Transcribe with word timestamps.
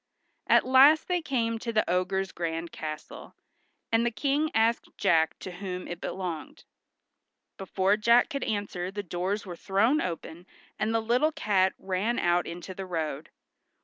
At 0.47 0.65
last 0.65 1.07
they 1.07 1.21
came 1.21 1.59
to 1.59 1.71
the 1.71 1.87
ogre's 1.87 2.31
grand 2.31 2.71
castle, 2.71 3.35
and 3.91 4.03
the 4.03 4.09
King 4.09 4.49
asked 4.55 4.89
Jack 4.97 5.37
to 5.37 5.51
whom 5.51 5.87
it 5.87 6.01
belonged. 6.01 6.63
Before 7.57 7.97
Jack 7.97 8.27
could 8.31 8.43
answer 8.43 8.89
the 8.89 9.03
doors 9.03 9.45
were 9.45 9.55
thrown 9.55 10.01
open, 10.01 10.47
and 10.79 10.91
the 10.91 11.01
little 11.03 11.31
cat 11.31 11.73
ran 11.77 12.17
out 12.17 12.47
into 12.47 12.73
the 12.73 12.87
road. 12.87 13.29